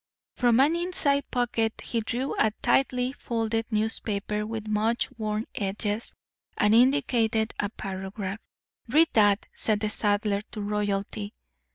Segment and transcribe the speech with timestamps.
[0.35, 6.15] From an inside pocket he drew a tightly folded newspaper with much worn edges,
[6.57, 8.39] and indicated a paragraph.
[8.89, 11.35] "Read that," said the saddler to royalty.